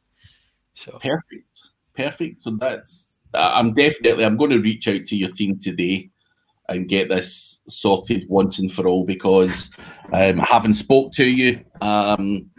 [0.73, 1.69] So perfect.
[1.95, 2.41] Perfect.
[2.41, 6.09] So that's i'm definitely i'm going to reach out to your team today
[6.71, 9.69] and get this sorted once and for all because
[10.13, 12.49] um, having spoke to you, um,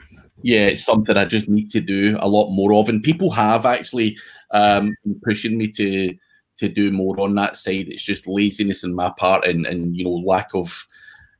[0.43, 2.89] yeah, it's something I just need to do a lot more of.
[2.89, 4.17] And people have actually
[4.51, 6.15] um, pushing me to
[6.59, 7.89] to do more on that side.
[7.89, 10.87] It's just laziness on my part and, and you know lack of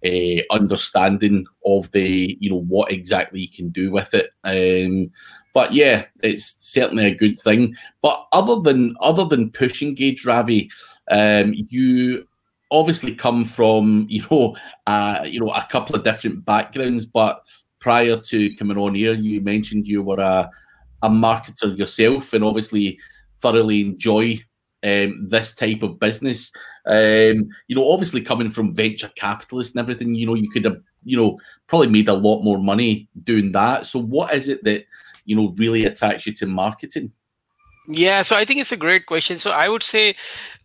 [0.05, 4.31] uh, understanding of the you know what exactly you can do with it.
[4.45, 5.11] Um,
[5.53, 7.77] but yeah, it's certainly a good thing.
[8.01, 10.71] But other than other than Push Engage Ravi,
[11.11, 12.27] um, you
[12.71, 17.43] obviously come from you know uh, you know a couple of different backgrounds, but
[17.79, 20.51] prior to coming on here, you mentioned you were a
[21.03, 22.99] a marketer yourself, and obviously
[23.41, 24.39] thoroughly enjoy
[24.85, 26.53] um, this type of business.
[26.87, 30.81] Um, you know, obviously coming from venture capitalists and everything, you know, you could have
[31.05, 33.87] you know probably made a lot more money doing that.
[33.87, 34.85] So, what is it that
[35.25, 37.13] you know really attach you to marketing?
[37.89, 39.37] Yeah, so I think it's a great question.
[39.37, 40.15] So I would say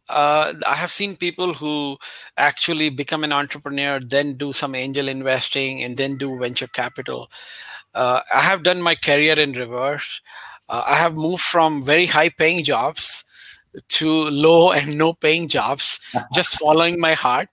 [0.09, 1.97] uh, I have seen people who
[2.37, 7.29] actually become an entrepreneur, then do some angel investing, and then do venture capital.
[7.93, 10.21] Uh, I have done my career in reverse.
[10.69, 13.25] Uh, I have moved from very high paying jobs
[13.89, 15.99] to low and no paying jobs
[16.33, 17.49] just following my heart.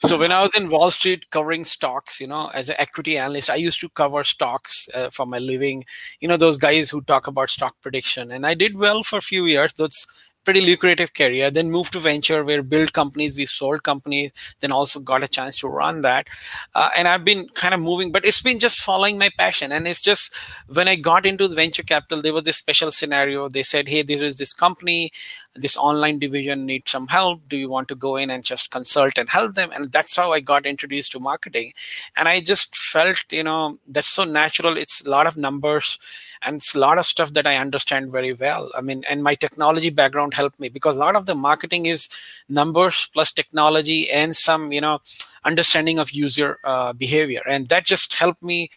[0.00, 3.50] So when i was in wall street covering stocks you know as an equity analyst
[3.50, 5.84] i used to cover stocks uh, for my living.
[6.20, 8.30] You know those guys who talk about stock prediction.
[8.30, 9.72] And i did well for a few years.
[9.74, 10.06] That's
[10.44, 11.50] pretty lucrative career.
[11.50, 15.58] Then moved to venture where build companies we sold companies then also got a chance
[15.58, 16.28] to run that.
[16.74, 19.72] Uh, and i've been kind of moving but it's been just following my passion.
[19.72, 20.36] And it's just
[20.68, 23.48] when i got into the venture capital there was this special scenario.
[23.48, 25.12] They said hey there is this company
[25.56, 27.40] this online division needs some help.
[27.48, 29.70] Do you want to go in and just consult and help them?
[29.72, 31.72] And that's how i got introduced to marketing.
[32.16, 34.76] And i just felt you know that's so natural.
[34.76, 35.98] It's a lot of numbers
[36.42, 38.70] and it's a lot of stuff that i understand very well.
[38.76, 42.08] I mean and my technology background helped me because a lot of the marketing is
[42.48, 45.00] numbers plus technology and some you know
[45.44, 47.42] understanding of user uh, behavior.
[47.46, 48.70] And that just helped me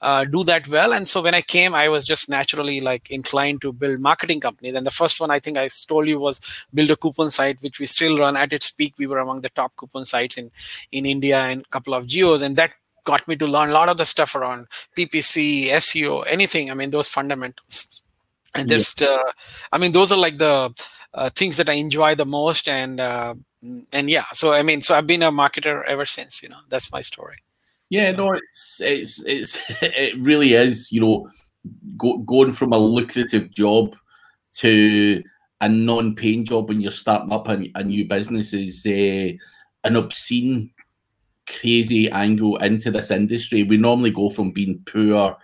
[0.00, 0.92] uh, do that well.
[0.92, 4.74] And so when I came, I was just naturally like inclined to build marketing companies.
[4.74, 6.40] And the first one I think I told you was
[6.72, 8.94] build a coupon site, which we still run at its peak.
[8.98, 10.50] We were among the top coupon sites in
[10.92, 12.72] in India and a couple of geos, and that
[13.04, 16.70] got me to learn a lot of the stuff around PPC, SEO, anything.
[16.70, 18.02] I mean, those fundamentals.
[18.54, 19.24] And just, uh,
[19.72, 20.74] I mean, those are like the
[21.14, 22.68] uh, things that I enjoy the most.
[22.68, 23.34] And uh,
[23.92, 26.42] and yeah, so I mean, so I've been a marketer ever since.
[26.42, 27.38] You know, that's my story.
[27.90, 28.16] Yeah, so.
[28.16, 30.92] no, it's it's it's it really is.
[30.92, 31.30] You know,
[31.96, 33.96] go, going from a lucrative job
[34.54, 35.22] to
[35.60, 39.32] a non-paying job when you're starting up a, a new business is uh,
[39.84, 40.70] an obscene,
[41.46, 43.62] crazy angle into this industry.
[43.64, 45.36] We normally go from being poor,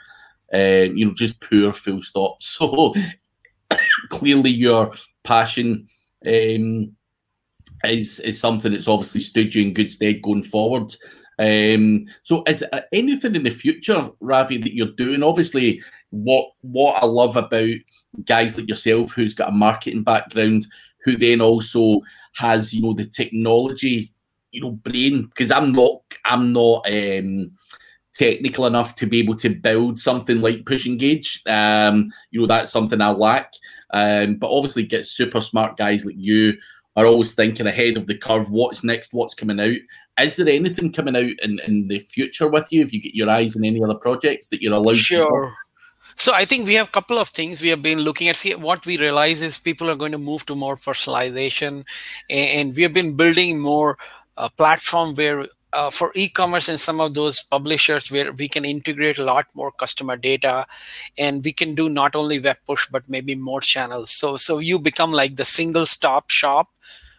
[0.52, 2.38] uh, you know, just poor, full stop.
[2.40, 2.94] So
[4.10, 5.88] clearly, your passion.
[6.26, 6.96] Um,
[7.84, 10.94] is is something that's obviously stood you in good stead going forward.
[11.38, 15.22] Um, so, is anything in the future, Ravi, that you're doing?
[15.22, 17.74] Obviously, what what I love about
[18.24, 20.66] guys like yourself, who's got a marketing background,
[21.04, 22.00] who then also
[22.36, 24.12] has you know the technology,
[24.52, 25.26] you know, brain.
[25.26, 26.86] Because I'm not, I'm not.
[26.90, 27.52] Um,
[28.14, 32.70] technical enough to be able to build something like Push Engage um you know that's
[32.70, 33.52] something i lack
[33.92, 36.54] um but obviously get super smart guys like you
[36.96, 39.76] are always thinking ahead of the curve what's next what's coming out
[40.20, 43.30] is there anything coming out in, in the future with you if you get your
[43.30, 45.52] eyes on any other projects that you're allowed sure.
[46.14, 48.36] so I think we have a couple of things we have been looking at.
[48.36, 51.84] See, what we realize is people are going to move to more personalization,
[52.30, 53.98] and we have been building more
[54.36, 59.18] uh, platform where uh, for e-commerce and some of those publishers where we can integrate
[59.18, 60.64] a lot more customer data
[61.18, 64.78] and we can do not only web push but maybe more channels so so you
[64.78, 66.68] become like the single stop shop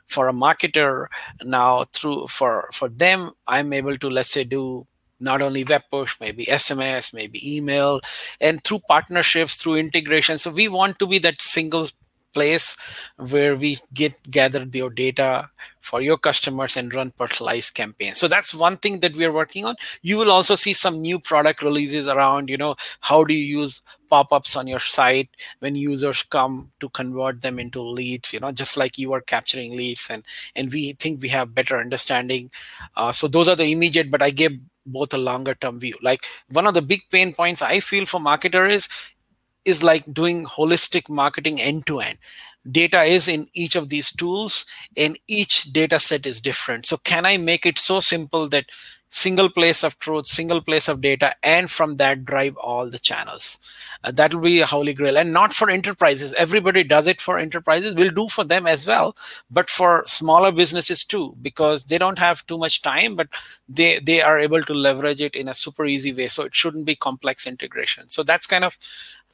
[0.07, 1.07] for a marketer
[1.43, 4.85] now through for for them i'm able to let's say do
[5.19, 7.99] not only web push maybe sms maybe email
[8.41, 10.37] and through partnerships through integration.
[10.37, 11.87] So we want to be that single
[12.35, 12.77] place
[13.17, 15.49] where we get gathered your data
[15.81, 18.19] for your customers and run personalized campaigns.
[18.19, 19.75] So that's one thing that we are working on.
[20.01, 23.81] You will also see some new product releases around you know how do you use
[24.09, 25.29] pop-ups on your site
[25.59, 29.75] when users come to convert them into leads you know just like you are capturing
[29.75, 30.23] leads and
[30.55, 32.51] and we think we have better understanding.
[32.95, 35.97] Uh, so those are the immediate but i gave both a longer term view.
[36.03, 38.87] Like one of the big pain points i feel for marketer is
[39.65, 42.17] is like doing holistic marketing end to end
[42.69, 44.65] data is in each of these tools
[44.97, 46.85] and each data set is different.
[46.85, 48.65] So can i make it so simple that
[49.09, 53.59] single place of truth single place of data and from that drive all the channels?
[54.03, 55.17] Uh, that will be a holy grail.
[55.17, 56.33] And not for enterprises.
[56.33, 57.95] Everybody does it for enterprises.
[57.95, 59.15] We'll do for them as well
[59.49, 63.27] but for smaller businesses too because they don't have too much time but
[63.69, 66.27] they they are able to leverage it in a super easy way.
[66.27, 68.09] So it shouldn't be complex integration.
[68.09, 68.77] So that's kind of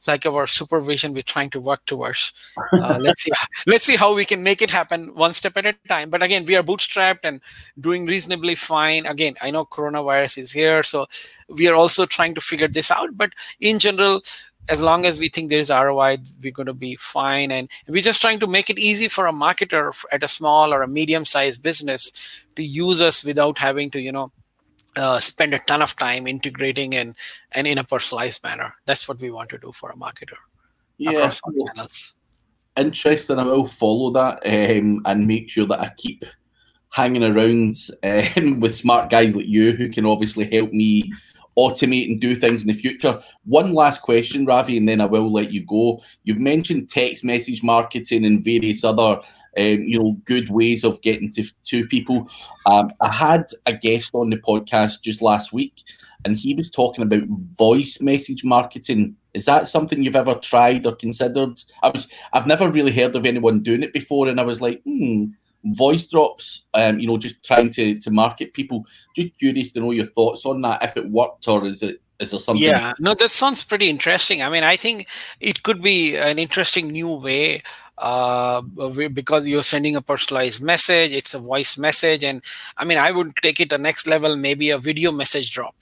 [0.06, 2.32] like our supervision we're trying to work towards.
[2.72, 3.30] Uh, let's see
[3.66, 6.10] let's see how we can make it happen one step at a time.
[6.10, 7.40] But again we are bootstrapped and
[7.80, 9.06] doing reasonably fine.
[9.06, 11.06] Again i know coronavirus is here so
[11.48, 13.16] we are also trying to figure this out.
[13.16, 14.22] But in general
[14.68, 17.50] as long as we think there is ROI, we're going to be fine.
[17.50, 20.82] And we're just trying to make it easy for a marketer at a small or
[20.82, 22.12] a medium sized business
[22.54, 24.30] to use us without having to, you know,
[24.96, 27.14] uh, spend a ton of time integrating and
[27.52, 28.74] and in a personalized manner.
[28.86, 30.36] That's what we want to do for a marketer.
[30.98, 31.30] Yeah,
[32.76, 33.38] interesting.
[33.38, 36.24] I will follow that um, and make sure that I keep
[36.90, 41.12] hanging around um, with smart guys like you who can obviously help me
[41.58, 43.22] automate and do things in the future.
[43.44, 46.02] One last question, Ravi, and then I will let you go.
[46.24, 49.20] You've mentioned text message marketing and various other
[49.58, 52.28] um, you know, good ways of getting to, to people.
[52.66, 55.82] Um, I had a guest on the podcast just last week,
[56.24, 57.24] and he was talking about
[57.58, 59.16] voice message marketing.
[59.34, 61.60] Is that something you've ever tried or considered?
[61.82, 64.82] I was, I've never really heard of anyone doing it before, and I was like,
[64.84, 65.26] hmm,
[65.64, 66.64] voice drops.
[66.74, 68.84] Um, you know, just trying to to market people.
[69.14, 70.82] Just curious to know your thoughts on that.
[70.82, 72.62] If it worked, or is it is there something?
[72.62, 74.42] Yeah, no, that sounds pretty interesting.
[74.42, 75.08] I mean, I think
[75.40, 77.62] it could be an interesting new way
[78.02, 78.60] uh,
[79.12, 82.42] because you're sending a personalized message it's a voice message and
[82.76, 85.76] i mean i would take it a next level maybe a video message drop.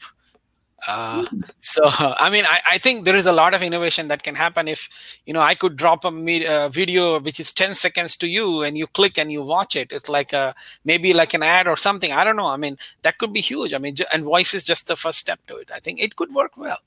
[0.89, 1.41] Uh, hmm.
[1.59, 1.83] so
[2.27, 5.21] i mean I, I, think there is a lot of innovation that can happen if
[5.27, 8.63] you know i could drop a me- uh, video which is 10 seconds to you
[8.63, 9.93] and you click and you watch it.
[9.93, 10.55] It's like a
[10.85, 12.13] maybe like an ad or something.
[12.13, 12.49] I don't know.
[12.49, 13.75] I mean that could be huge.
[13.75, 15.71] I mean and voice is just the first step to it.
[15.75, 16.79] I think it could work well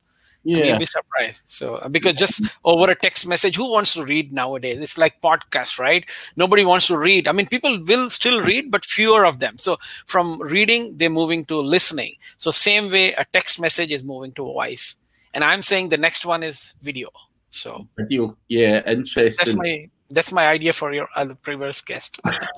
[0.43, 0.65] yeah.
[0.65, 1.43] you'll be surprised.
[1.47, 4.79] So uh, because just over a text message who wants to read nowadays?
[4.79, 6.05] It's like podcast right?
[6.35, 7.27] Nobody wants to read.
[7.27, 9.57] I mean people will still read but fewer of them.
[9.57, 12.15] So from reading they're moving to listening.
[12.37, 14.97] So same way a text message is moving to voice.
[15.33, 17.09] And i'm saying the next one is video.
[17.49, 19.37] So video yeah interesting.
[19.37, 22.21] that's my that's my idea for your uh, previous guest.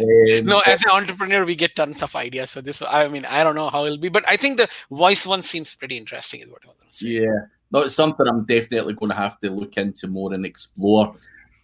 [0.00, 2.50] no, as an entrepreneur, we get tons of ideas.
[2.50, 5.26] So this, I mean, I don't know how it'll be, but I think the voice
[5.26, 6.40] one seems pretty interesting.
[6.40, 7.08] Is what I was going to say.
[7.08, 11.14] Yeah, no, it's something I'm definitely going to have to look into more and explore.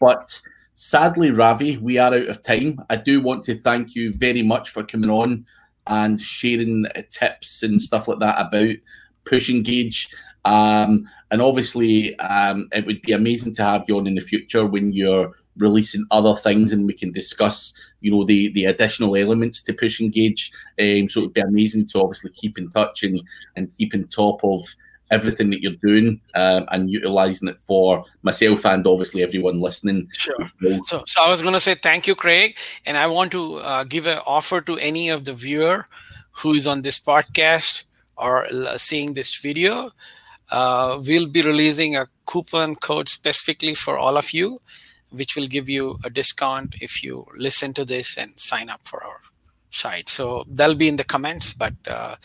[0.01, 0.41] But
[0.75, 2.81] sadly, Ravi, we are out of time.
[2.91, 5.47] I do want to thank you very much for coming on
[5.87, 8.77] and sharing tips and stuff like that about
[9.25, 10.09] Pushengage
[10.45, 14.67] um, and obviously, um, it would be amazing to have you on in the future
[14.67, 17.73] when you're releasing other things and we can discuss,
[18.03, 20.53] you know, the the additional elements to Pushengage.
[20.79, 23.19] Um, so it'd be amazing to obviously keep in touch and
[23.57, 24.77] and keep in top of
[25.11, 30.09] everything that you're doing um, and utilizing it for myself and obviously everyone listening.
[30.17, 30.51] Sure.
[30.85, 33.85] So, so I was going to say thank you, Craig, and I want to uh,
[33.85, 35.87] give an offer to any of the viewer
[36.33, 37.85] who is on this podcast
[38.19, 39.93] or uh, seeing this video
[41.07, 44.61] we'll be releasing a coupon code specifically for all of you,
[45.11, 49.03] which will give you a discount if you listen to this and sign up for
[49.05, 49.21] our
[49.73, 50.09] site.
[50.09, 51.55] So that'll be in the comments.
[51.55, 52.17] But uh,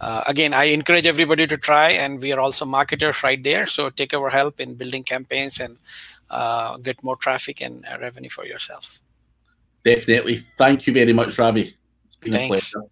[0.00, 3.66] uh, again, I encourage everybody to try, and we are also marketers right there.
[3.66, 5.78] So take our help in building campaigns and
[6.30, 9.00] uh, get more traffic and uh, revenue for yourself.
[9.84, 10.42] Definitely.
[10.56, 11.74] Thank you very much, Ravi.
[12.06, 12.46] It's been Thanks.
[12.46, 12.82] a pleasure.